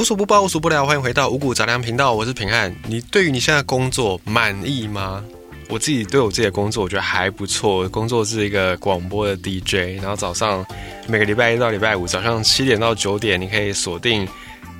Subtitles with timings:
[0.00, 2.74] 无所不包，无所不聊，欢迎回到五谷杂粮频道，我是平汉。
[2.88, 5.22] 你对于你现在工作满意吗？
[5.68, 7.86] 我自己对我自己的工作，我觉得还不错。
[7.90, 10.64] 工作是一个广播的 DJ，然后早上
[11.06, 14.26] 每个礼拜一到礼拜五早上七点到九点，你可以锁定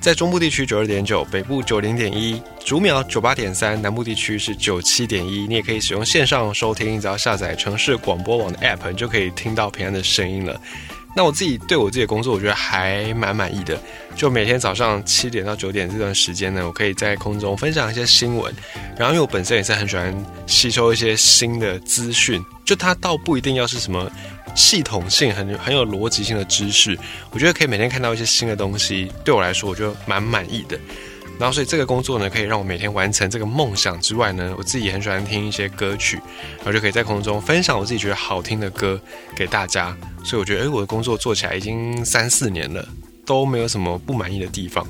[0.00, 5.46] 在中部地区九二点九，北部九零点一，竹苗九八点三，南部地区是九七点一。
[5.46, 10.58] 你也可以使用线上收听，只要下载城市广播网的 App，你就可以听到平安的声音了。
[11.14, 13.78] 那我自己对我自己的工作，我觉得还蛮满意的。
[14.14, 18.54] 就每天早上七点到九点这段时间呢，我可以在空中分享一些新闻。
[18.96, 20.14] 然后因为我本身也是很喜欢
[20.46, 24.10] 吸收一些新的资讯，就它倒不一定要是什么
[24.54, 26.98] 系统性、很很有逻辑性的知识。
[27.30, 30.78] 我觉得可以每天看到一些新的东西，对我来说，我觉得蛮满意的。
[31.40, 36.20] 然后，所以这个工作呢，可以让我每天完成这个梦想之外呢，我自己也很喜欢听一些歌曲，
[36.58, 39.00] 然后就可以在空中分享我自己觉得好听的歌
[39.34, 39.96] 给大家。
[40.22, 42.86] 所以我觉得，哎，我的工作做起来已经三四年了，
[43.24, 44.86] 都没有什么不满意的地方。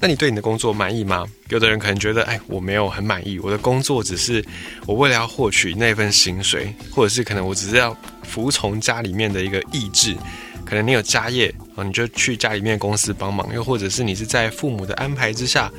[0.00, 1.26] 那你对你的工作满意吗？
[1.50, 4.42] 有的人可能觉得，哎，我没有很满意，我的工作只是
[4.86, 10.16] 我为了要获取那份薪水，或者是可能我只是要服从家里面的一个意志。
[10.64, 15.70] 可能你有家业啊，你就去家里面公司帮忙；又或者是你是在父母的安排之下，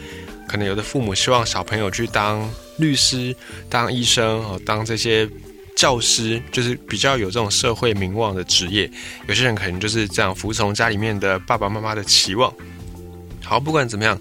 [0.47, 3.35] 可能有的父母希望小朋友去当律师、
[3.69, 5.29] 当医生哦，当这些
[5.75, 8.89] 教师，就是比较有这种社会名望的职业。
[9.27, 12.49] 有些人可能就是这样服从家里面的爸爸妈妈的期望。
[13.43, 14.17] 好，不管怎么样，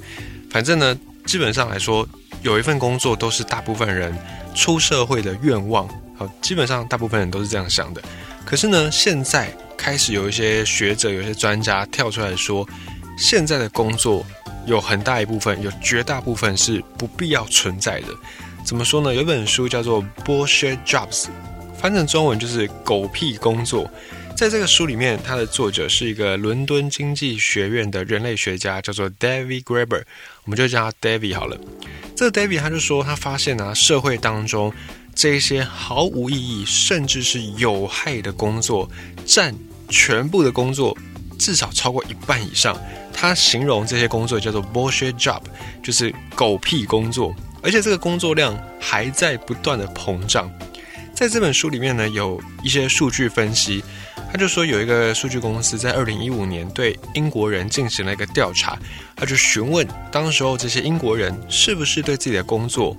[0.50, 2.04] 反正呢，基本上来说，
[2.42, 4.12] 有一份工作都是大部分人
[4.52, 5.88] 出社会的愿望。
[6.16, 8.02] 好，基本上大部分人都是这样想的。
[8.44, 9.56] 可是呢，现在。
[9.78, 12.68] 开始有一些学者、有些专家跳出来说，
[13.16, 14.26] 现在的工作
[14.66, 18.08] 有很大一部分，有绝大部分是不必要存在的。
[18.64, 19.14] 怎么说呢？
[19.14, 21.24] 有本书叫做《Bullshit Jobs》，
[21.80, 23.90] 翻成中文就是“狗屁工作”。
[24.36, 30.02] 在这个书里面，它的作者是一个伦敦经济学院的人类学家，叫做 David Graeber，
[30.44, 31.58] 我们就叫他 David 好了。
[32.14, 34.72] 这个 David 他就说，他发现啊，社会当中
[35.14, 38.88] 这些毫无意义，甚至是有害的工作
[39.24, 39.54] 占。
[39.88, 40.96] 全部的工作
[41.38, 42.76] 至少超过一半以上，
[43.12, 45.40] 他形容这些工作叫做 bullshit job，
[45.82, 50.50] 就是狗屁工作，而且这个工作量还在不断的膨胀。
[51.14, 53.82] 在这本书里面呢，有一些数据分析，
[54.30, 58.78] 他就说有一个数据公司在二零一五年对英国人进行了一个调查，
[59.16, 62.96] 他就询问当时候这些英国人是不是对自己的工作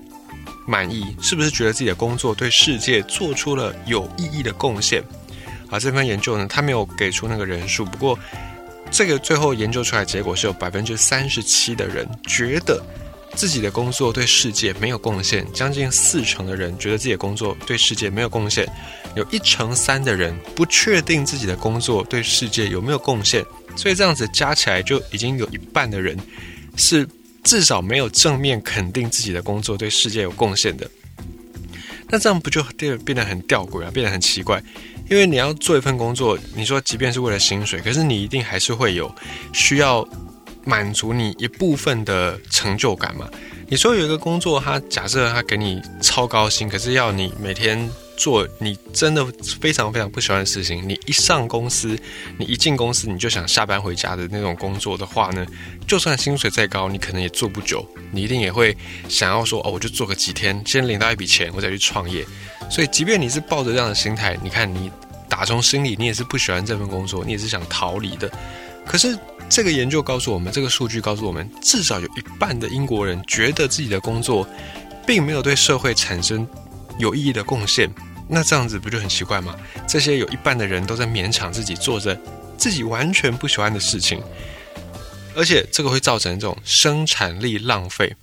[0.67, 5.01] 满意，是不是觉得自己的工作对世界做出了有意义的贡献。
[5.69, 8.17] 啊，这份研究呢，他没有给出那个人数，不过
[8.91, 12.83] 这个最后研究出来结果是有百分之三十七的人觉得
[13.35, 18.67] 自己的工作对世界没有贡献，将近四成的人觉得自己的工作对世界没有贡献，
[19.15, 26.17] 有一成三的人不确定自己的工作对世界有没有贡献，所以这样子加起来就已经有一半的人
[26.75, 27.07] 是
[27.43, 30.89] 至少没有正面肯定自己的工作对世界有贡献的。
[32.11, 34.59] 那这样不就变变得很吊诡啊，变得很奇怪？
[35.09, 39.13] 因为你要做一份工作，你说即便是为了薪水，可是你一定还是会有
[39.53, 40.07] 需要
[40.63, 43.27] 满足你一部分的成就感嘛？
[43.67, 49.25] 你说有一个工作，他假设他给你超高薪，可是要你每天做你真的
[49.61, 51.97] 非常非常不喜欢的事情，你一上公司，
[52.37, 55.45] 你一进公司你就想下班回家的那种工作的话呢，
[55.87, 58.75] 就算薪水再高，你可能也做不久，你一定也会
[59.07, 62.25] 想要说哦，我就做个几天，先领到一笔钱，我再去创业。
[62.69, 64.91] 所以，即便你是抱着这样的心态，你看你
[65.29, 68.29] 打从心里你也是不喜欢这份工作，你也是想逃离的。
[68.85, 74.45] 可是，这个研究告诉我们，这个数据告诉我们，至少有一半的英国人觉得自己的工作
[75.07, 76.45] 并没有对社会产生
[76.97, 77.89] 有意义的贡献。
[78.29, 79.55] 那这样子不就很奇怪吗？
[79.87, 82.15] 这些有一半的人都在勉强自己做着
[82.57, 84.21] 自己完全不喜欢的事情，
[85.35, 88.15] 而且这个会造成这种生产力浪费。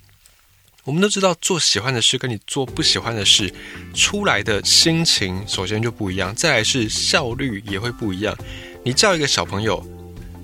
[0.85, 3.53] 我们都知道，做喜欢的事跟你做不喜欢的事，
[3.93, 8.33] 出来的心情首先就不一样，再来是效率也会不一样。
[8.85, 9.85] 你叫一个小朋友，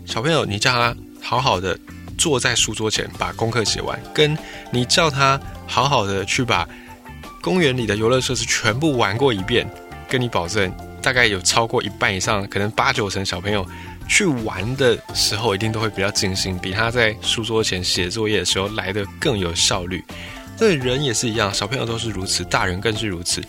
[0.05, 1.79] 小朋友，你叫他好好的
[2.17, 4.37] 坐在书桌前把功课写完，跟
[4.69, 6.67] 你叫他好好的去把
[7.43, 9.69] 公园里的游乐设施全部玩过一遍，
[10.07, 13.67] 跟你保证，大概有超过一半以上，可能八九成小朋友
[14.07, 20.01] 去玩的时候，一定都会比较尽兴，比他在书桌前写作业的时候来的更有效率。
[20.57, 23.43] 对人也是一样，小朋友都是如此，大人更是如此。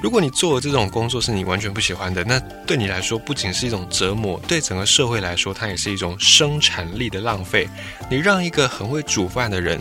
[0.00, 7.68] 如果你做的这种工作是你完全不喜欢的，那对你来说不仅是一种折磨，对整个社会来说，它也是一种生产力的浪费。
[8.08, 9.78] 你让一个很会煮饭的人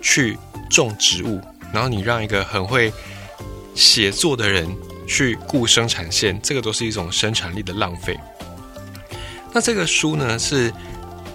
[0.00, 0.38] 去
[0.70, 1.38] 种植物，
[1.72, 2.92] 然后你让一个很会
[3.74, 4.68] 写作的人
[5.06, 8.18] 去雇生产线，这个都是一种生产力的浪费。
[9.52, 10.72] 那这个书呢是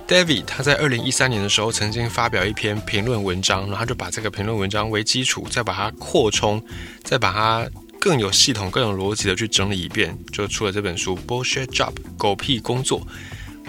[0.07, 6.63] David 他在二零一三年的时候曾经发表一篇评论文章，然后就把这个评论文章为基础，再把它扩充，
[7.03, 7.67] 再把它
[7.99, 13.01] 更有系统、更有逻辑的去整理一遍，就出了这本书《Bullshit Job》狗屁工作。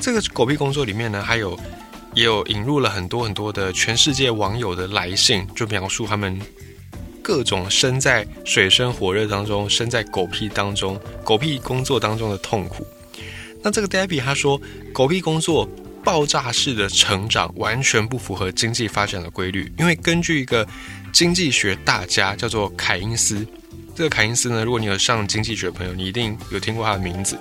[0.00, 1.58] 这个狗屁工作里面呢，还有
[2.14, 6.40] 也有引入了很多很多的全世界网友的来信，就描述他们
[7.22, 12.86] 各种身在水深火热当中、身在狗屁当中、狗屁工作当中的痛苦。
[13.62, 14.60] 那这个 Debbie 他说，
[14.92, 15.68] 狗屁工作。
[16.04, 20.68] 爆炸式的成长完全不符合经济发展的规律，因为根据一个
[21.14, 23.42] 经济学大家叫做凯因斯，
[23.94, 27.38] 这个凯因斯呢，如果你有上经济学的朋友，你一定有听过他的名字。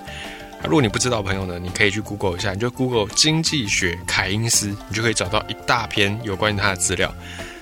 [0.64, 7.14] 如果你不知道朋友呢，你可以去 Google 一下，你就 Google 经济学凯因斯，你就可以找到一大篇有关于他的资料。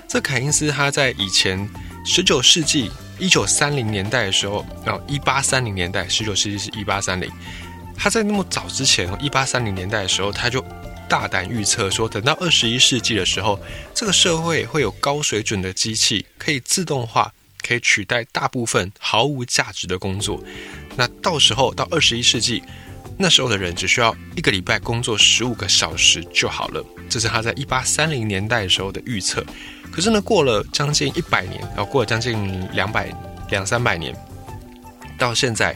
[0.08, 1.68] 这凯因斯他在以前
[2.04, 7.30] 十九世纪一九三零年代的时候，然后一八三零年代，十九世纪是一八三零，
[7.96, 10.64] 他在那么早之前，一八三零年代的时候，他就。
[11.08, 13.60] 大胆预测说，等到二十一世纪的时候，
[13.92, 20.42] 这个社会会有高水准的机器可以自动化，可以取代大部分毫无价值的工作。
[20.96, 22.62] 那到时候到二十一世纪，
[23.22, 26.84] 那时候的人只需要一个礼拜工作十五个小时就好了。
[27.08, 29.44] 这是他在一八三零年代的时候的预测。
[29.92, 33.08] 可是呢，过了将近一百年，然后过了将近两百
[33.50, 34.12] 两三百年，
[35.16, 35.72] 到现在，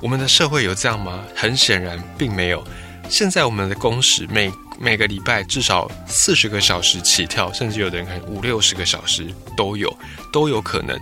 [0.00, 1.24] 我们的社会有这样吗？
[1.34, 2.62] 很显然，并没有。
[3.08, 9.26] 现在我们的工时每每个礼拜至少四十个小时起跳，甚至有的人可能五六十个小时
[9.56, 9.92] 都有，
[10.32, 10.96] 都有可能。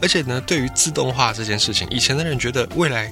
[0.00, 3.10] 而且呢，对于自动化这件事情，以前的人觉得未来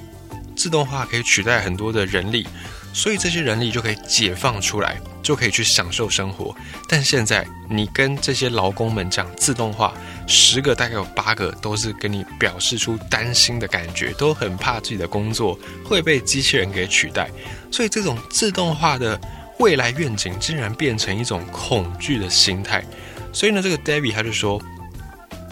[0.61, 2.47] 自动化可以取代很多的人力，
[2.93, 4.99] 所以这些人力就可以解放出来。
[5.23, 6.53] 就可以去享受生活，
[6.89, 9.93] 但现在你跟这些劳工们讲自动化，
[10.27, 17.29] 十个大概有八个都是跟你表示出担心的感觉，都很怕自己的工作会被机器人给取代，
[17.71, 19.17] 所以这种自动化的
[19.59, 22.83] 未来愿景竟然变成一种恐惧的心态。
[23.31, 24.59] 所以呢，这个 David 他就说，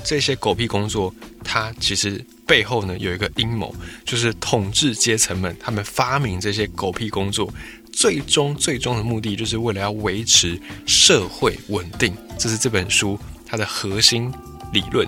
[0.04, 1.14] 这些狗屁工作，
[1.44, 3.74] 它其实背后呢有一个阴谋，
[4.04, 7.54] 就是统治阶层们他们发明这些狗屁工作。
[7.92, 14.34] 最终，最终的目的就是为了要维持社会稳定，这是这本书它的核心
[14.74, 15.08] 理论。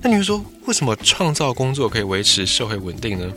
[0.00, 3.32] 那你们说，为什么创造工作可以维持社会稳定呢？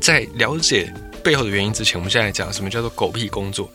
[0.00, 0.92] 在了解
[1.22, 3.70] 背后的原因之前，我们现在讲什么叫做狗屁工作。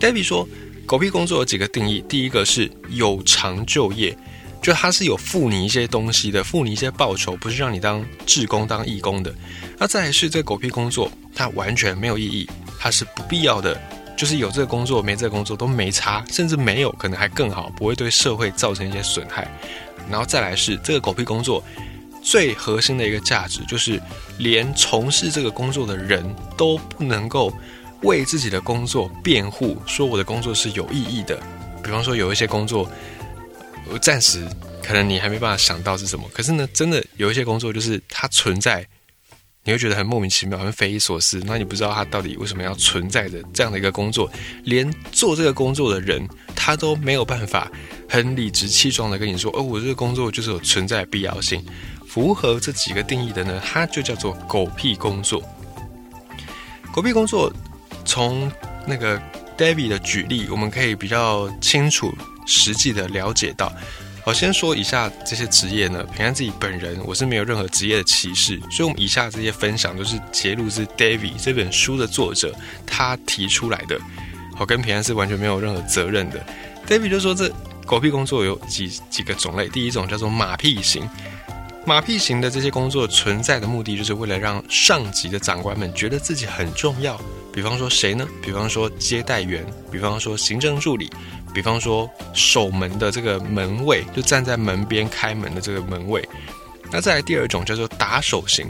[0.00, 0.48] David 说，
[0.84, 4.16] 狗屁工作有几个定义，第一个是有偿就业，
[4.64, 9.30] 就它是有付你一些东西的，付你一些报酬，不是让你当志工、当义工的。
[9.76, 12.48] 那再来是这狗屁工作，它完全没有意义。
[12.78, 13.78] 它是不必要的，
[14.16, 19.46] 就是有这个工作没这个工作都没差，甚至没有可能还更好，不会对社会造成一些损害。
[20.10, 21.62] 然后再来是这个狗屁工作
[22.22, 24.00] 最核心的一个价值，就是
[24.38, 26.24] 连从事这个工作的人
[26.56, 27.52] 都不能够
[28.00, 31.38] 为自己的工作辩护，说我的工作是有意义的。
[31.82, 32.88] 比方说有一些工作，
[33.90, 34.46] 我暂时
[34.82, 38.86] 可能你还没办法想到是什么，可是呢，真的有一些工作就是它存在。
[39.66, 41.42] 你会觉得很莫名其妙，很匪夷所思。
[41.46, 44.30] 那你不知道它到底为什么要存在着这样的一个工作，
[44.64, 46.22] 连做这个工作的人
[46.54, 47.72] 他都没有办法
[48.06, 51.64] 很理直气壮的跟你说：“哦，我这个工作就是有存在的必要性。”
[52.06, 55.42] 符合这几个定义的呢，它就叫做狗屁工作。
[56.92, 57.50] 狗屁工作，
[58.04, 58.52] 从
[58.86, 59.18] 那个
[59.56, 62.12] David 的举例，我们可以比较清楚、
[62.46, 63.72] 实际的了解到。
[64.26, 72.54] 我先说以下这些职业呢，平安自己本人我是没有任何职业的歧视，所以我们以下这些分享都是揭露自 David 这本书的作者
[72.86, 74.00] 他提出来的，
[74.58, 76.42] 我跟平安是完全没有任何责任的。
[76.86, 77.52] David 就说这
[77.84, 81.06] 狗屁工作有几几个种类，第一种叫做马屁型，
[81.86, 87.20] 马屁型的这些工作存在的目的就是为了让上级的长官们觉得自己很重要，
[87.52, 88.26] 比方说谁呢？
[88.42, 91.10] 比方说接待员，比方说行政助理。
[91.52, 96.26] 比方说守门的这个门卫，就站在门边开门的这个门卫。
[96.90, 98.66] 那再来第二种叫做打手型，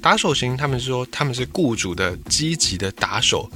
[0.00, 3.50] 打手型他们是说他们是雇主的积极的打手，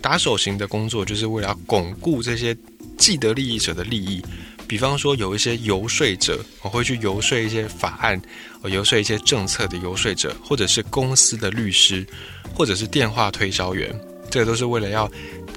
[0.00, 2.56] 打手型的工作就是为了要巩固这些
[2.96, 4.22] 既得利益者的利益。
[4.72, 8.18] 比方说有一些游说者，我会去游说一些法案，
[8.62, 12.06] 我游说一些政策的游说者，或者是公司的律师，
[12.54, 13.94] 或者是电话推销员，
[14.30, 15.06] 这个都是为了要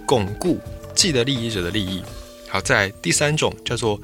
[0.05, 0.59] 巩固
[0.93, 2.03] 既得利益者的利益。
[2.49, 3.97] 好，在第三种叫做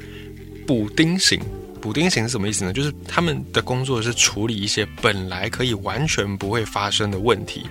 [0.65, 1.37] 补丁型。
[1.81, 2.71] 补丁型是什么意思呢？
[2.71, 7.65] 就是他们的工作是处理一些本来可以完全不会发生的问题。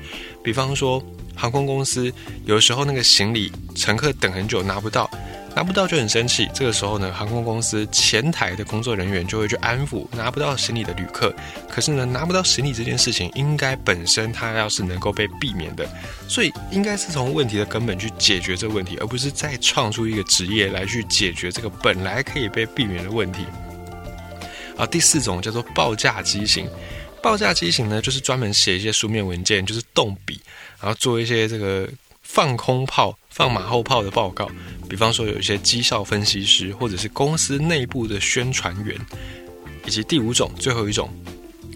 [0.44, 1.02] 比方说，
[1.35, 2.12] 航空公司
[2.44, 5.11] 有时候那个行李乘客等很久拿不到，
[5.54, 6.49] 拿不到就很生气。
[6.54, 11.35] 这个时候呢，航空公司前台的工作人员就会去安抚拿不到行李的旅客。
[11.69, 15.88] 可是呢，拿不到行李这件事情，应该本身它要是能够被避免的，
[16.28, 23.45] 所以应该是从问题的根本去解决这个问题，而不是再创出一个职业来去解决这个本来可以被避免的问题。
[24.76, 26.69] 啊，第四种叫做报价机型。
[27.23, 30.40] 报价机型呢，就是专门写一些书面文件，就是动笔，
[30.80, 31.87] 然后做一些这个
[32.23, 34.50] 放空炮、放马后炮的报告。
[34.90, 38.99] 比方说，有一些绩效分析师，或者是公司内部的宣传员，
[39.87, 41.09] 以及第五种、最后一种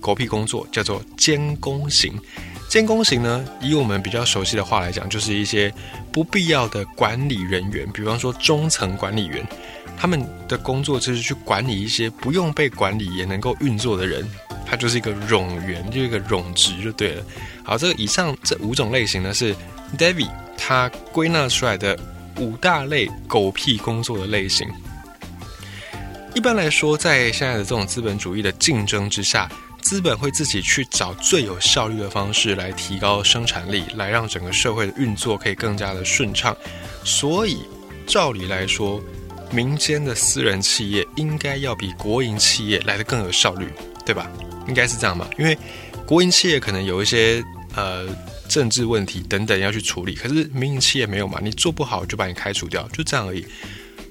[0.00, 2.12] 狗屁工作，叫做监工型。
[2.68, 5.73] 监工型呢，以我们比较熟悉的话来讲，就是一些
[6.12, 9.47] 不必要的管理人员，比方说中层管理员，
[9.97, 14.28] 他们的工作就是去管理一些不用被管理也能够运作的人。
[14.66, 17.23] 他就是一个冗员，就一个冗职就对了。
[17.62, 19.54] 好，这个以上这五种类型呢，是
[19.97, 21.97] David 他归纳出来的
[22.38, 24.69] 五大类狗屁工作的类型。
[26.35, 29.49] 一般来说，在现在的这种资本主义的竞争之下，
[29.81, 36.57] 资本会自己去找最有效率的方式来提高生产力，来让整个社会的运作可以更加的顺畅。
[37.05, 37.59] 所以，
[38.07, 39.00] 照理来说，
[39.53, 43.69] 民间的私人企业应该要比国营企业来的更有效率，
[44.05, 44.29] 对吧？
[44.67, 45.57] 应该是这样吧，因为
[46.05, 47.45] 国营企业可能有一些
[47.76, 48.09] 呃
[48.49, 53.45] 政治问题等等要去处理，可是民营企业没有嘛，你做不好就把你开除掉，就这样而已。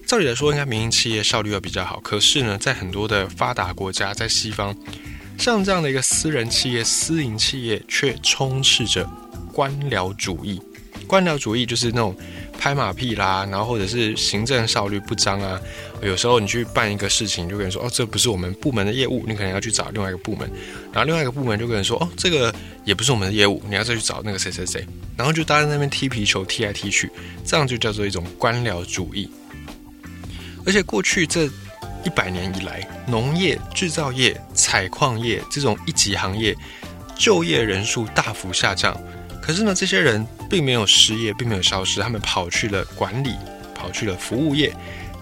[0.06, 4.75] 照理来说，应该民营企业效率要比较好，可是呢，在很多的发达国家，在西方，
[5.38, 9.10] 像这样的一个私人企业、私营企业，却充斥着
[9.54, 10.62] 官僚主义。
[11.08, 12.16] 官僚主义就是那种。
[12.57, 15.60] 拍马屁啦，然后或者是行政效率不彰啊，
[16.01, 20.50] 有时候你去办一个事情，就跟人说哦，这不是我们部门的业务，你可能要去找另外一个部门，
[20.93, 22.53] 然后另外一个部门就跟人说哦，这个
[22.86, 24.86] 也不是我们的业务，你要再去找那个谁谁谁，
[25.17, 27.12] 然后就大家在那边踢皮球，踢来踢去，
[27.45, 29.29] 这样就叫做一种官僚主义。
[30.65, 31.45] 而且过去这
[32.05, 36.55] 一百年以来，农业、制造业、采矿业这种一级行业，
[37.17, 38.98] 就业人数大幅下降。
[39.45, 43.35] 可是呢，这些人并没有失业，并没有消失，他们跑去了管理，
[43.75, 44.73] 跑去了服务业。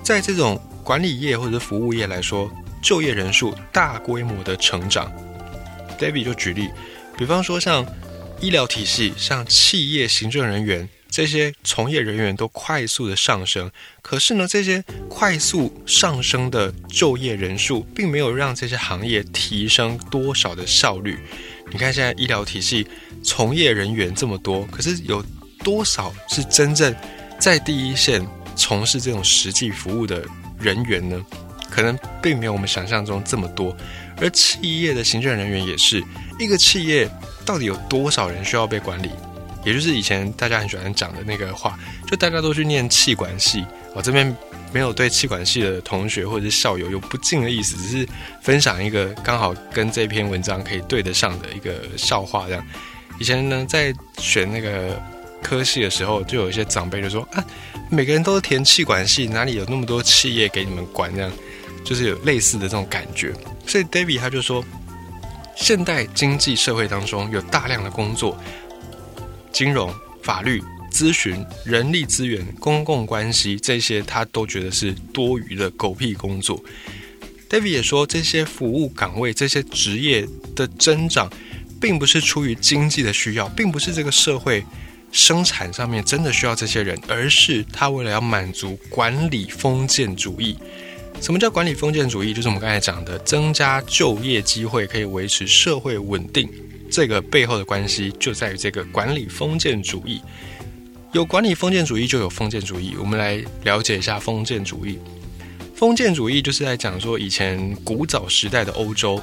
[0.03, 2.51] 在这种管理业或者服务业来说，
[2.83, 5.11] 就业人数大规模的成长。
[5.97, 6.69] David 就举例，
[7.17, 7.83] 比方说像
[8.39, 13.71] 医疗体系、像企业行政人员这些从业人员都快速的上升。
[14.03, 21.17] 可是呢，这些快速上升的就业人数，并没有让这些行业提升多少的效率。
[21.71, 22.87] 你看现在医疗体系。
[23.23, 25.23] 从业人员这么多，可是有
[25.63, 26.91] 多少是真正
[27.37, 28.25] 在第一线
[28.55, 30.25] 从事这种实际服务的
[30.59, 31.23] 人员呢？
[31.69, 33.77] 可能并没有我们想象中这么多。
[34.17, 36.03] 而企业的行政人员也是
[36.39, 37.07] 一个企业，
[37.45, 39.11] 到底有多少人需要被管理？
[39.63, 43.63] 也就是以前大家很喜欢讲的那个话，就大家都去念气管系。
[43.93, 44.35] 我这边
[44.73, 48.07] 没有对气管系的同学或者是校友有不敬的意思，只是
[48.41, 52.65] 分享一个刚好跟这篇文章可以对得上的一个笑话，这样。
[53.19, 54.99] 以前呢，在选那个
[55.43, 57.43] 科系的时候，就有一些长辈就说啊，
[57.89, 61.13] 每个人都填气管系，哪里有那么多企业给你们管？
[61.15, 61.31] 这样
[61.83, 63.33] 就是有类似的这种感觉。
[63.67, 64.63] 所以 David 他就说，
[65.55, 68.37] 现代经济社会当中有大量的工作，
[69.51, 70.63] 金融、法律、
[71.01, 76.63] 咨询、人力资源、公共关系这些，他都觉得是多余的狗屁工作。
[77.49, 81.27] David 也说，这些服务岗位、这些职业的增长。
[81.81, 84.63] 并不是出于经济的需要，并不是这个社会
[85.11, 90.55] 生产上面真的需要这些人，而是他为了要满足管理封建主义。
[91.19, 92.35] 什么叫管理封建主义？
[92.35, 96.47] 就是我们刚才讲的，增加就业机会，可以维持社会稳定。
[96.91, 100.21] 这个背后的关系就在于这个管理封建主义。
[101.11, 102.95] 有管理封建主义，就有封建主义。
[102.97, 104.97] 我们来了解一下封建主义。
[105.75, 109.21] 封建主义就是在讲说，以前古早时代的欧洲。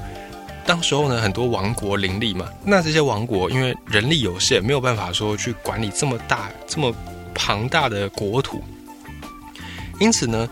[0.66, 6.94] 当时候呢，很多王国林立嘛，那这些王国因为人力有限，没有办法说去管理这么大、这么
[7.34, 8.62] 庞大的国土，
[9.98, 10.46] 因此呢，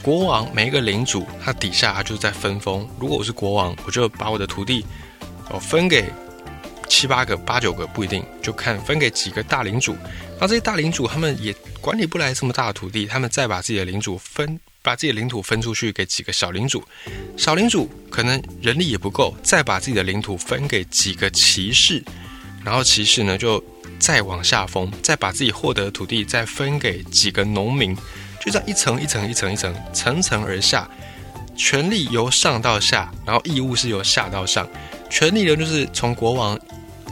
[0.00, 2.88] 国王每一个领主他底下他就在分封。
[2.98, 4.86] 如果我是国王，我就把我的土地
[5.50, 6.10] 哦分给
[6.92, 9.96] 七八个、八九个不一定，就看分给几个大领主。
[10.38, 14.60] 那这些大领主他们也管理不来这么大的土地，他们再把自己的领主分。
[14.84, 16.82] 把自己的领土分出去给几个小领主，
[17.36, 22.02] 小领主可能人力也不够，再把自己的领土分给几个骑士，
[22.64, 23.62] 然后骑士呢就
[24.00, 27.94] 再往下封，再把自己获得的土地再分给几个农民，
[28.44, 30.90] 就这样一层一层一层一层层层而下，
[31.56, 34.68] 权力由上到下，然后义务是由下到上，
[35.08, 36.58] 权力呢就是从国王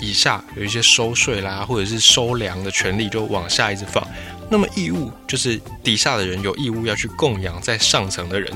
[0.01, 4.07] 以下有一些收税啦或者是收粮的权利就往下一直放。
[4.51, 8.53] 那么义务就是底下的人有义务要去供养在上层的人。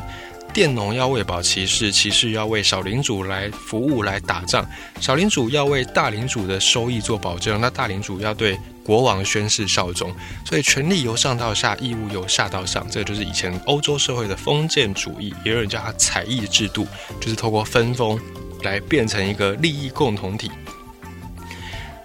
[0.52, 4.64] 佃农要喂饱骑士，骑士要为小领主来服务、来打仗，
[5.00, 16.86] 小领主要为大领主的收益做保证，那大领主要对国王宣誓效忠，所以权力由上到下，义务由下到上，这就是以前欧洲社会的封建主义，也有人叫它采邑制度，
[17.20, 18.16] 就是透过分封
[18.62, 20.52] 来变成一个利益共同体。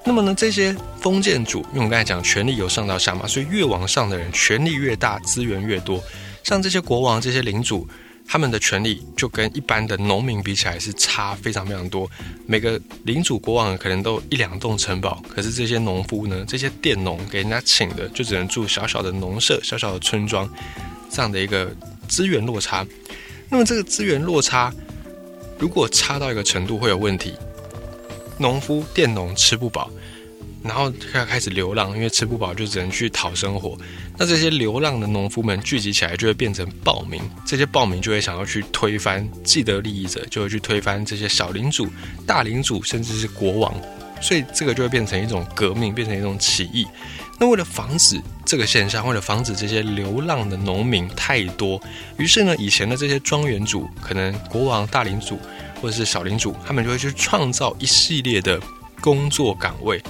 [0.09, 6.03] 那么呢，这些封建主，因为我们刚才讲权力由上到下嘛，所以越往上的人权力越大，资源越多，
[6.43, 7.87] 像这些国王、这些领主。
[8.27, 12.09] 他们的权利就跟一般的农民比起来是差非常非常多。
[12.47, 20.47] 每个领主国王可能都一两栋城堡，可是这些农夫呢，这些佃农给人家请的就只能住小小的农舍、小小的村庄，
[21.11, 21.71] 这样的一个
[22.07, 22.83] 资源落差。
[23.47, 24.73] 那么这个资源落差
[25.59, 27.33] 如果差到一个程度会有问题，
[28.39, 29.91] 农夫佃农吃不饱。
[30.61, 33.77] 然后要开始流浪，因为吃不饱就只能去讨生活。
[34.17, 37.21] 那这些流浪的农夫们聚集起来，就会变成暴民。
[37.45, 41.87] 这些暴民就会想要去推翻既得利益者，就会去推翻这些小领主、
[42.27, 43.73] 大领主，甚至是国王。
[44.21, 46.85] 所以这个就会变成一种革命，变成一种起义。
[47.39, 51.81] 那为了防止这个现象，为了防止这些流浪的农民太多，
[52.17, 55.39] 于是呢，以前的这些庄园主，可能国王、大领主
[55.81, 58.59] 或者是小领主，他们就会去创造一系列的
[59.01, 60.01] 工作岗位。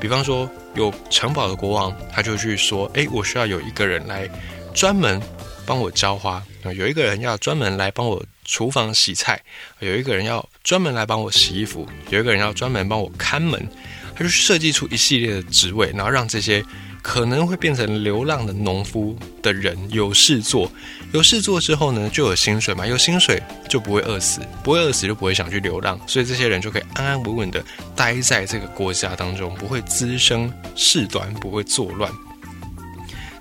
[0.00, 4.28] 比方说，有城堡的国王，他就去说：“哎，我需要有一个人来
[4.74, 5.20] 专门
[5.64, 6.42] 帮我浇花，
[6.76, 9.40] 有一个人要专门来帮我厨房洗菜，
[9.80, 13.68] 有一个人要专门来帮我洗衣服，有一个人要专门帮我看门。”
[14.16, 16.64] 他就设计出一系列的职位，然后让这些。
[17.02, 20.72] 可能会变成流浪的农夫的人有事做，
[21.14, 32.10] 有事做之后呢，就有薪水嘛，有薪水就不会饿死，不会饿死就不会想去流浪，所以这些人就可以安安稳稳的待在这个国家当中，不会滋生事端，不会作乱。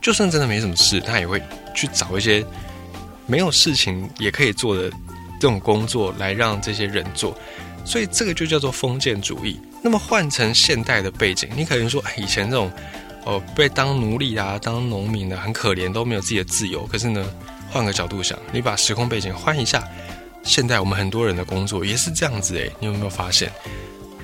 [0.04, 1.42] 就算真的没什么事，他也会
[1.74, 2.46] 去找一些
[3.26, 4.88] 没有事情也可以做的
[5.40, 7.36] 这种工作来让这些人做，
[7.84, 9.60] 所以这个就叫做封建主义。
[9.82, 12.72] 那么换成现代的背景，你可能说，以前这种。
[13.26, 16.86] 哦，被当奴隶啊，当农民的很可怜，都没有自己的自由。
[16.88, 17.26] 可是呢，
[17.74, 19.84] 换个角度想，你把时空背景换一下，
[20.44, 23.52] 现在我们很多人的工作也是这样子诶，你有没有发现，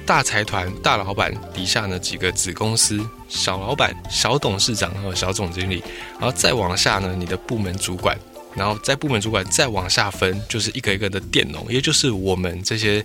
[0.05, 5.83] 大财团大老板底下呢几个子公司，小老板、小董事长和小总经理，
[6.19, 8.15] 然后再往下呢，你的部门主管，
[8.53, 13.03] 然后在部门主管再往下分，就是一个一个的佃农，也就是我们这些。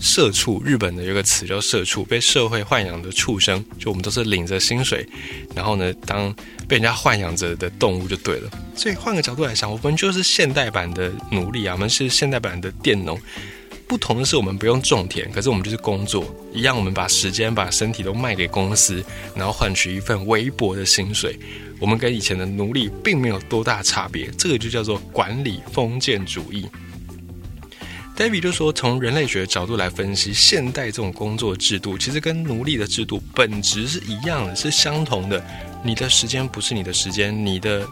[0.00, 5.06] 社畜，日本的有个词叫社畜，被社会豢养的畜生，就我们都是领着薪水，
[5.54, 6.34] 然后呢，当
[6.68, 8.50] 被人家豢养着的动物就对了。
[8.76, 13.18] 所以换个角度来想，我们就是现代版的奴隶啊，我们是现代版的佃农。
[13.86, 19.04] 不同的是，我们不用种田，可是我们就是工作一样，我们把时间、把身体都卖给公司，
[19.36, 21.38] 然后换取一份微薄的薪水。
[21.78, 26.66] 我们跟以前的奴隶并没有多大差别，这个就叫做管理封建主义。
[28.16, 35.44] David 就说，从人类学的角度来分析，现代这种工作制度其实跟奴隶的制度本质是一样的，是相同的。
[35.82, 37.84] 你的时间不是你的时间，你的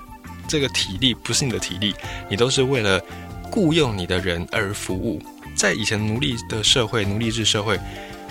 [0.46, 1.92] 这个体力不是你的体力，
[2.30, 3.00] 你都是为了
[3.50, 5.20] 雇佣你的人而服务。
[5.56, 7.76] 在以前奴隶的社会、奴隶制社会，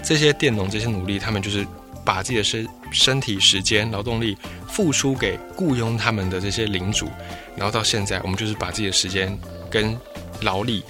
[0.01, 1.67] 这些佃农、这些奴隶，他们就是
[2.05, 7.09] 把自己的身身体、时间、劳动力付出给雇佣他们的这些领主。
[7.57, 9.37] 然后到现在，我们就是把自己的时间
[9.69, 9.93] 跟
[10.41, 10.81] 劳力。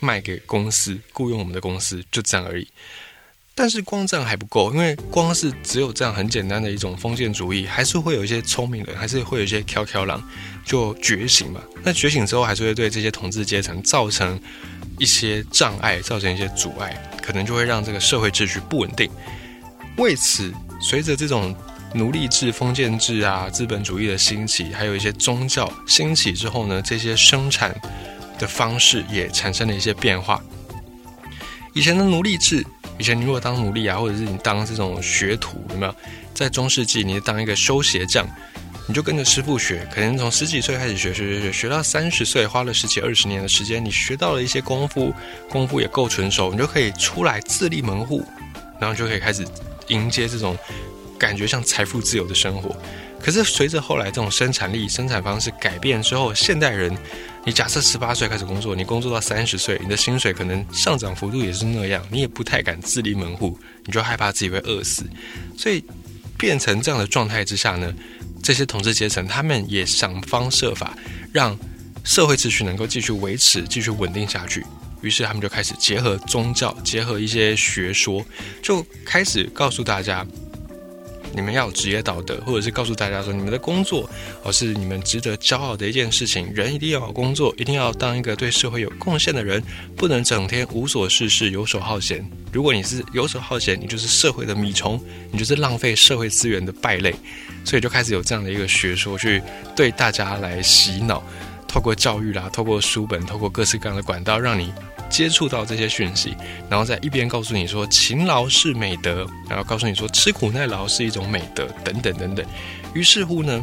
[0.00, 2.66] 卖给公司，雇佣我们的公司，就这样而已。
[3.54, 10.26] 但是光这样还不够，因为光是只有这样很简单的一种封建主义，还是会有一些聪明人，还是会有一些挑挑狼
[10.64, 11.60] 就觉醒嘛。
[11.82, 14.40] 那觉醒之后，还是会对这些统治阶层造成
[14.98, 19.10] 一些障碍，造成一些阻碍，可能就会让这个社会秩序不稳定。
[19.98, 21.54] 为此，随着这种
[21.92, 27.78] 奴隶制、封建制啊、资本主义的兴起，还有一些宗教兴起之后呢，这些生产。
[28.40, 30.42] 的方式也产生了一些变化。
[31.74, 32.66] 以前的奴隶制，
[32.98, 35.94] 以前你如果当奴隶啊，或者是你当这种学徒，有没有？
[36.34, 38.26] 在中世纪，你当一个修鞋匠，
[38.88, 45.14] 你就跟着师傅学，可能从十几岁开始学，学学学，学到三十岁，花了十几二十年的时间，你学到了一些功夫，
[45.48, 48.24] 功夫也够纯熟，你就可以出来自立门户，
[48.80, 49.46] 然后就可以开始
[49.88, 50.56] 迎接这种
[51.18, 52.74] 感觉像财富自由的生活。
[53.22, 56.96] 可是随着后来这种生产力、生产方式改变之后，现代人。
[57.42, 65.08] 你假设十八岁开始工作，你工作到三十岁，你的薪水可能上涨幅度也是那样，你也不太敢自立门户，你就害怕自己会饿死，
[65.56, 65.82] 所以
[66.36, 67.94] 变成这样的状态之下呢，
[68.42, 70.94] 这些统治阶层他们也想方设法
[71.32, 71.58] 让
[72.04, 74.62] 社会秩序能够继续维持、继续稳定下去，
[75.00, 78.22] 于是他们就开始结合宗教、结合一些学说，
[78.62, 80.26] 就开始告诉大家，
[81.32, 84.08] 你们要有职业道德，或者是告诉大家说，你们的工作
[84.42, 86.50] 哦是你们值得骄傲的一件事情。
[86.54, 89.62] 人一定要有工作，一定要当一个对社会有贡献的人，
[89.96, 92.24] 不能整天无所事事、游手好闲。
[92.52, 97.14] 如果你是游手好闲，你就是社会的米虫，你就是浪费社会资源的败类。
[97.64, 99.42] 所以就开始有这样的一个学说，去
[99.76, 101.22] 对大家来洗脑，
[101.68, 104.72] 透过教育啦，透过书本，透过各式各样的管道，让你。
[105.10, 106.34] 接触到这些讯息，
[106.70, 112.46] 然后再一边告诉你说勤劳是美德，然后告诉你说吃苦耐劳是一种美德，等等等等。
[112.94, 113.62] 于是乎呢，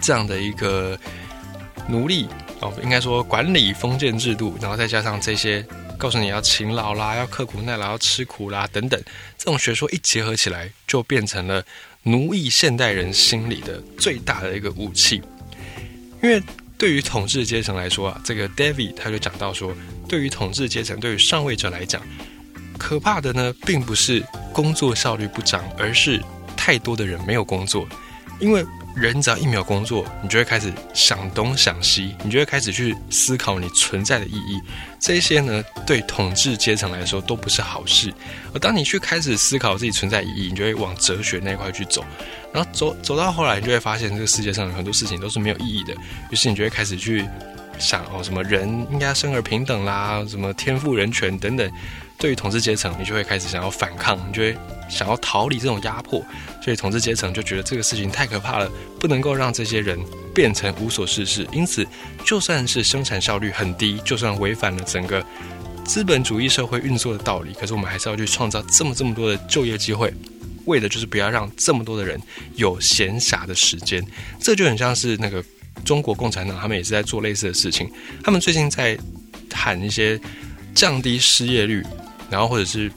[0.00, 0.98] 这样的一个
[1.88, 2.28] 奴隶
[2.60, 5.66] 哦，应该说管理封建制度，然后再加上这些
[5.98, 9.00] 告诉你要勤劳啦，要刻苦耐劳，要吃苦啦等等，
[9.36, 11.64] 这种学说一结合起来，就变成了
[12.04, 15.20] 奴役现代人心理的最大的一个武器。
[16.22, 16.42] 因为
[16.78, 19.74] 对于统治阶层来说啊，这个 David 他就讲到说。
[20.08, 22.00] 对于统治阶层，对于上位者来讲，
[22.78, 26.22] 可怕的呢，并不是工作效率不涨，而是
[26.56, 27.88] 太多的人没有工作。
[28.38, 34.60] 因为人只要一秒工作，你就会开始想东想西，你就会开始去思考你存在的意义。
[35.00, 38.14] 这些呢，对统治阶层来说都不是好事。
[38.54, 42.04] 而当你去开始思考自己存在意义，你就会往哲学那块去走。
[42.56, 45.94] 然后走走到后来，你就会发现这个世界上有很多事情都是没有意义的。
[46.30, 47.24] 于是你就会开始去。
[47.78, 51.70] 想哦，什么人应该生而平等啦，什么天赋人权等等，
[52.16, 54.56] 对于统治阶层，你就会开始想要反抗，你就会
[54.88, 56.24] 想要逃离这种压迫，
[56.62, 58.66] 所以统治阶层就觉得这个事情太可怕了，
[58.98, 59.98] 不能够让这些人
[60.34, 61.46] 变成无所事事。
[61.52, 61.86] 因此，
[62.24, 65.22] 就算是生产效率很低，就算违反了整个
[65.84, 70.10] 资本主义社会运作的道理，可是我们还是要去创造这么这么多的就业机会，
[70.66, 72.20] 为的就是不要让这么多的人
[72.54, 74.06] 有闲暇的时间。
[74.38, 75.42] 这就很像是那个。
[75.84, 77.88] 中国共产党他们也是在做类似的事情，
[78.24, 78.98] 他们最近在
[79.52, 80.18] 喊一些
[80.74, 81.84] 降低失业率，
[82.30, 82.90] 然后或者是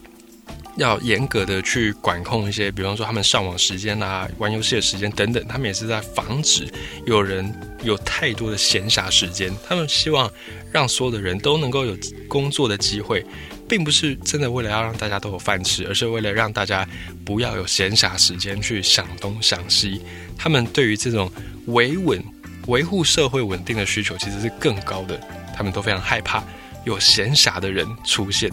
[0.77, 6.71] 要严格的去管控一些，比方说他们上网时间啊、玩游戏的时间等等，他们也是在防止
[7.05, 7.53] 有人
[7.84, 9.53] 有太多的闲暇时间。
[9.67, 10.32] 他们希望
[10.71, 11.97] 让所有的人都能够有
[12.29, 13.23] 工作的机会，
[13.69, 16.86] 并不是真的为了要让大家都有饭吃，而是为了让大家
[17.23, 20.01] 不要有闲暇时间去想东想西。
[20.36, 21.32] 他们对于这种
[21.67, 22.21] 维稳。
[22.67, 25.19] 维护社会稳定的需求其实是更高的，
[25.55, 26.43] 他们都非常害怕
[26.86, 28.51] 有闲暇的人出现。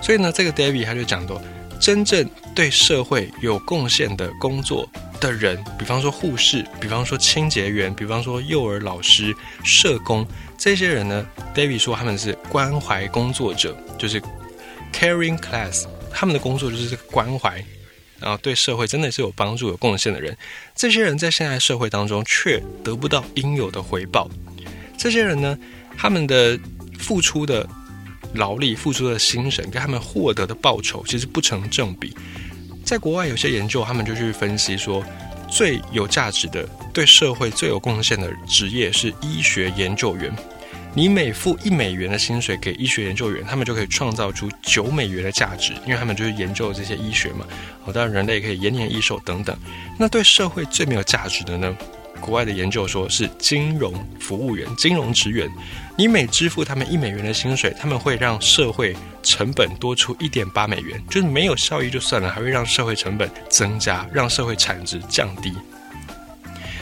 [0.00, 1.42] 所以呢，这个 David 他就讲到，
[1.80, 4.88] 真正对社会有贡献的工作
[5.20, 10.24] 的人，比方说护士，比方说清洁员，比方说幼儿老师、社工，
[10.60, 14.20] 这些人呢，David 说他们是关怀工作者，就是
[14.92, 17.64] caring class，他们的工作就是这个关怀。
[18.18, 20.36] 然后对社会真的是有帮助、有贡献的人，
[20.76, 24.28] 这些人在现在社会当中却得不到应有的回报。
[24.98, 25.58] 这些人呢，
[25.96, 26.60] 他们的
[26.98, 27.66] 付出的
[28.34, 32.14] 劳力、付出的心神跟他们获得的报酬其实不成正比。
[32.84, 35.02] 在国外有些研究，他们就去分析说，
[35.50, 40.32] 最有价值的、对社会最有贡献的职业是医学研究员。
[40.92, 47.46] 你每付一美元的薪水给医学研究员，他们就可以创造出九美元的价值，因为他们就是研究这些医学嘛。
[47.84, 49.56] 好，当然人类可以延年益寿等等。
[49.98, 51.76] 那对社会最没有价值的呢？
[52.20, 55.48] 国外的研究说是金融服务员、金融职员。
[56.00, 65.52] 你每支付他们一美元的薪水，他们会让社会成本多出一点八美元，就是没有效益就算了，还会让社会成本增加，让社会产值降低。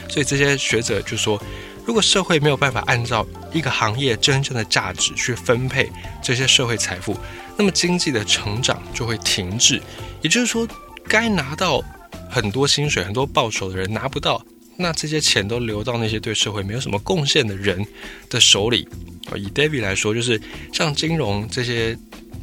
[0.08, 1.42] 所以这些学者就说。
[1.84, 5.90] 如果社会没有办法按照一个行业真正的价值去分配
[6.22, 7.18] 这些社会财富，
[7.56, 9.82] 那么经济的成长就会停滞。
[10.20, 10.68] 也就是说，
[11.08, 11.82] 该拿到
[12.30, 14.44] 很多薪水、很多报酬的人拿不到，
[14.78, 17.84] 那这些钱都流到那些对社会没有什么贡献的人
[18.30, 18.88] 的手里。
[19.36, 20.40] 以 David 来说，就是
[20.72, 21.98] 像金融这些。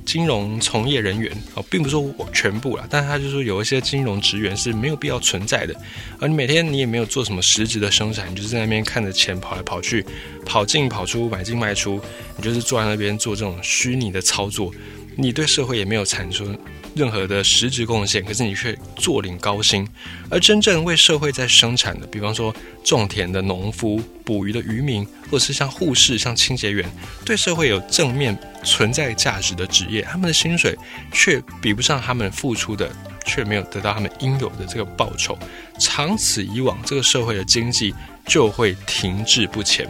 [0.05, 5.75] 金融从业人员哦，并不是说我全部啦，但是他就说有一些金融职员是没有必要存在的，
[6.19, 10.05] 而你每天你也没有做什么实质的生产，你就是在那边看着钱跑来跑去，
[10.45, 11.99] 跑进跑出，买进卖出，
[12.37, 14.71] 你就是坐在那边做这种虚拟的操作，
[15.17, 16.57] 你对社会也没有产生。
[16.95, 19.85] 任何的实质贡献，可是你却坐领高薪。
[20.29, 26.89] 而真正为社会在生产的，比方说种田的农夫、捕鱼的渔民，或者是像护士、像清洁员，
[27.25, 30.73] 对社会有正面存在价值的职业，他们的薪水
[31.11, 32.89] 却比不上他们付出的，
[33.25, 35.37] 却没有得到他们应有的这个报酬。
[35.77, 37.93] 长此以往，这个社会的经济
[38.25, 39.85] 就会停滞不前。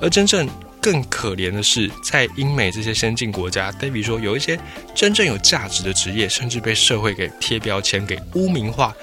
[0.00, 0.48] 而真正
[0.80, 4.58] 更可怜的是，在英美这些先进国家，David 说，有一些
[4.94, 8.94] 真正有价值的职业，甚至被社会给贴标签、给污名化。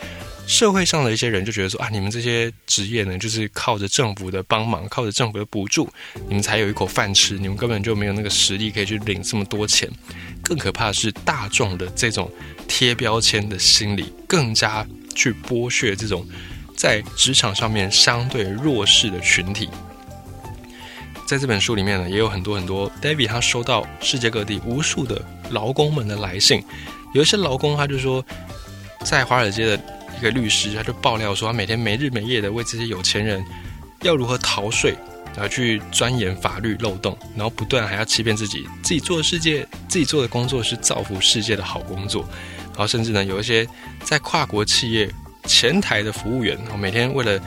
[0.48, 5.88] 社会上的一些人就觉得说啊，你们这些职业呢，就是靠着政府的帮忙，靠着政府的补助，
[6.28, 9.90] 你们才有一口饭吃，你们根本就没有那个实力可以去领这么多钱。
[10.42, 12.32] 更可怕的是，大众的这种
[12.66, 16.26] 贴标签的心理，更加去剥削这种
[16.78, 19.70] 在职场上面相对弱势的群体。
[21.28, 26.63] 在这本书里面呢，也有很多很多 David 他收到世界各地无数的劳工们的来信，
[27.13, 28.24] 有一些劳工他就说，
[29.04, 29.78] 在华尔街的
[30.18, 33.44] 一个律师他就爆料说，他每天没日没夜的为这些有钱人
[34.04, 34.96] 要如何逃税，
[35.34, 42.26] 然后去钻研法律漏洞，然后不断还要欺骗自己，自己做的世界，自己做的工作是造福世界的好工作，
[42.70, 43.68] 然后甚至呢有一些
[44.02, 45.10] 在跨国企业
[45.44, 47.38] 前台的服务员，每天为了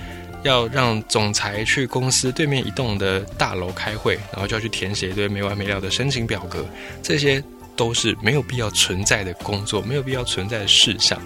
[0.42, 6.64] 要让总裁去公司对面一栋的大楼开会，然后就要去填写一堆没完没了的申请表格，
[7.02, 7.42] 这些
[7.76, 11.20] 都是没有必要存在的工作，没有必要存在的事项。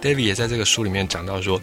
[0.00, 1.60] David 也在这个书里面讲到说，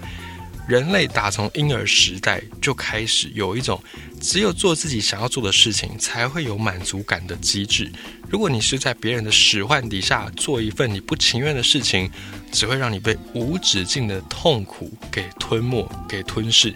[0.69, 3.84] 人类打从婴儿时代就开始有一种
[4.21, 7.91] 只有做自己想要做的事情才会有满足感的机制。
[8.29, 12.08] 如果你是在别人的使唤底下做一份你不情愿的事情，
[12.51, 16.71] 只会让你被无止境的痛苦给吞没、给吞噬。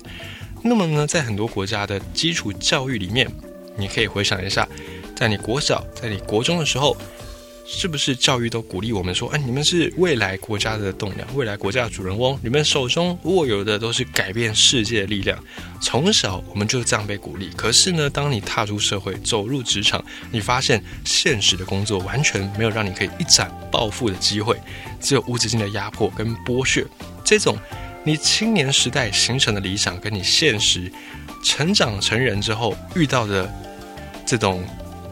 [0.64, 3.32] 那么呢，在很多国家的基础教育里面，
[3.78, 4.68] 你可以回想一下，
[5.16, 6.98] 在你国小、在你国中的时候。
[7.66, 15.42] 是不是教育都鼓励我们说，哎，你们是未来国家的栋梁，未来国家的主人翁，你们手中握有的都是改变世界的力量。
[15.82, 17.50] 从小我们就这样被鼓励。
[17.56, 24.60] 可是呢，当你踏入社会，走入职场，你发现现实的工作完全没有让你可以一展抱负的机会，
[25.00, 26.86] 只有无止境的压迫跟剥削。
[27.24, 27.58] 这种
[28.04, 30.92] 你青年时代形成的理想，跟你现实
[31.42, 33.50] 成长成人之后遇到的
[34.26, 34.62] 这种。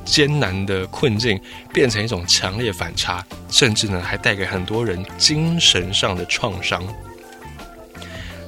[0.05, 1.39] 艰难的困境
[1.73, 6.83] 变成一种强烈反差，甚至呢还带给很多人精神上的创伤。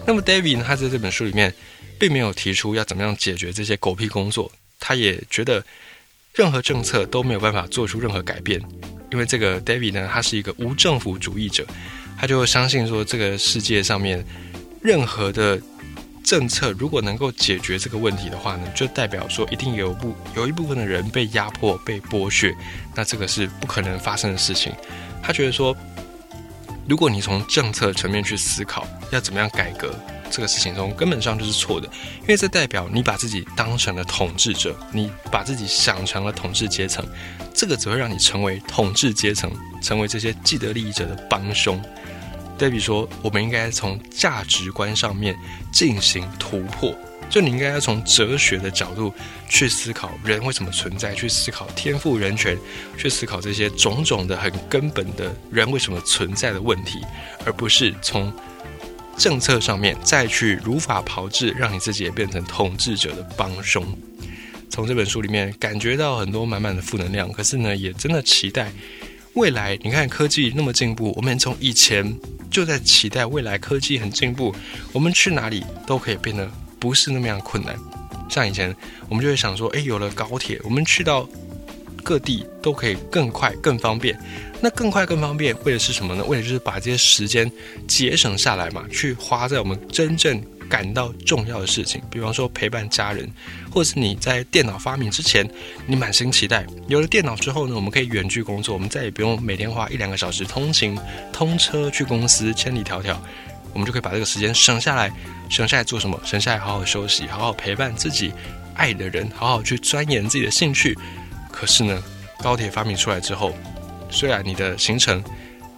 [0.05, 1.53] 那么，David 呢，他在这本书里面
[1.99, 5.63] 并没有提出要怎么样解决这些狗屁工作，他也觉得
[6.33, 8.61] 任何政策都没有办法做出任何改变，
[9.11, 11.65] 因为这个 David 呢，他是一个无政府主义者，
[12.19, 14.25] 他就相信说这个世界上面
[14.81, 15.61] 任何的。
[16.23, 22.55] 政策如果能够解决这个问题的话呢，就代表说一定有部有一部分的人被压迫、被剥削，
[22.95, 24.73] 那这个是不可能发生的事情。
[25.21, 25.75] 他觉得说，
[26.87, 29.93] 如果你从政策层面去思考要怎么样改革
[30.31, 31.87] 这个事情，从根本上就是错的，
[32.21, 37.05] 因为这代表你把自己当成了统治者，你把自己想成了统治阶层，
[37.53, 41.79] 这个只会让你成为统治阶层，成为这些既得利益者的帮凶。
[42.57, 45.35] 对比说，我们应该从价值观上面
[45.71, 46.95] 进行突破。
[47.29, 49.11] 就你应该要从哲学的角度
[49.49, 52.55] 去思考人为什么存在，去思考天赋人权，
[52.95, 56.99] 去思考这些种种的很根本的人为什么存在的问题，
[57.43, 58.31] 而不是从
[59.17, 63.83] 政策上面再去如法炮制，让你自己也变成统治者的帮凶。
[64.69, 68.71] 从这本书里面感觉到很多满满的负能量，可是呢，也真的期待
[69.33, 69.77] 未来。
[69.81, 72.15] 你看科技那么进步，我们从以前。
[72.53, 74.53] 就在期待未来科技很进步，
[74.91, 76.47] 我们去哪里都可以变得
[76.79, 77.75] 不是那么样困难。
[78.29, 78.71] 像以前
[79.09, 81.27] 我们就会想说，哎，有了高铁，我们去到
[82.03, 84.15] 各地都可以更快、更方便。
[84.61, 86.23] 那更快、更方便，为的是什么呢？
[86.25, 87.51] 为的就是把这些时间
[87.87, 90.39] 节省下来嘛，去花在我们真正。
[90.69, 93.29] 感到重要的事情，比方说陪伴家人，
[93.71, 95.47] 或者是你在电脑发明之前，
[95.85, 100.97] 你满心期待有了电脑之后呢，我们可以远距工作，我们再也不用每天花一两个小时通勤、
[101.31, 103.15] 通车去公司，千里迢迢，
[103.73, 105.11] 我们就可以把这个时间省下来，
[105.49, 106.19] 省下来做什么？
[106.25, 108.31] 省下来好好休息，好好陪伴自己
[108.73, 110.97] 爱的人，好好去钻研自己的兴趣。
[111.51, 112.03] 可是呢，
[112.41, 113.53] 高铁发明出来之后，
[114.09, 115.23] 虽然你的行程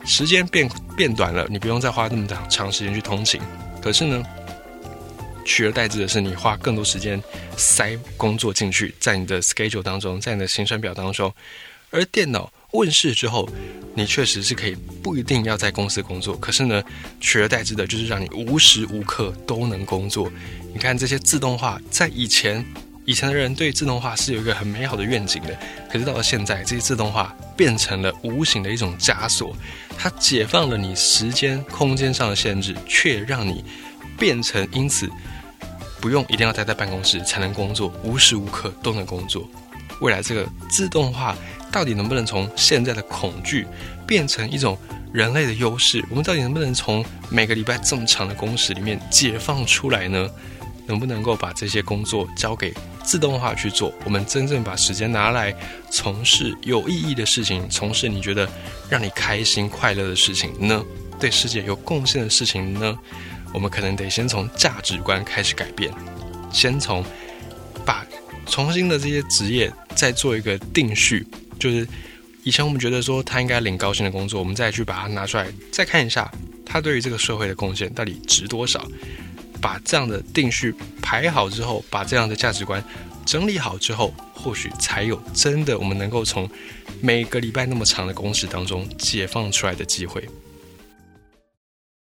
[0.06, 3.42] 时间变变短了，你不用再花那么长长时间去通勤，
[3.82, 4.24] 可是呢？
[5.46, 7.22] 取而代之的是，你花更多时间
[7.56, 11.32] 塞工作进去，在你的 schedule 当中，在你的行程表当中。
[11.92, 13.48] 而电脑问世之后，
[13.94, 16.84] 你确实是可以不一定要在公司工作，可是呢，
[17.22, 20.30] 取而代之的就是让你无时无刻都能工作。
[20.74, 22.66] 你看这些自动化，在以前，
[23.06, 25.58] 以前的人对自动化是有一个很美好的愿景的，
[25.90, 29.56] 可是到了现在，这些自动化变成了无形的一种枷锁，
[29.96, 33.64] 它解放了你时间、空间上的限制，却让你
[34.18, 35.08] 变成因此。
[36.06, 39.50] 不用一定要待在办公室才能工作，无时无刻都能工作。
[40.02, 41.36] 未来这个自动化
[41.72, 43.66] 到底能不能从现在的恐惧
[44.06, 44.78] 变成一种
[45.12, 46.06] 人类的优势？
[46.12, 50.30] 我们到底能不能从每个礼拜这么长的工时里面解放出来呢？
[50.86, 52.72] 能不能够把这些工作交给
[53.04, 53.92] 自动化去做？
[54.04, 55.52] 我们真正把时间拿来
[55.90, 58.48] 从事有意义的事情，从事你觉得
[58.88, 60.86] 让你开心快乐的事情呢？
[61.20, 62.96] 对世界有贡献的事情呢？
[63.54, 65.94] 我们可能得先从价值观开始改变，
[66.52, 67.04] 先从
[67.86, 68.06] 把
[68.46, 71.26] 重新的这些职业再做一个定序，
[71.60, 71.88] 就是
[72.44, 76.32] 以前我们觉得说他应该领高薪的工作，我们再去把它拿出来再看一下，
[76.66, 78.86] 他对于这个社会的贡献到底值多少？
[79.62, 82.84] 把这样的定序排好之后，把这样的价值观
[83.26, 86.48] 整理好之后，或许才有真的我们能够从
[87.02, 90.24] 每个礼拜那么长的工时当中解放出来的机会。